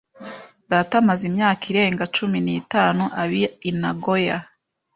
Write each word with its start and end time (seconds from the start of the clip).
Data 0.71 0.93
amaze 1.01 1.23
imyaka 1.29 1.63
irenga 1.71 2.05
cumi 2.15 2.37
n'itanu 2.45 3.03
aba 3.21 3.37
i 3.69 3.71
Nagoya. 3.81 4.37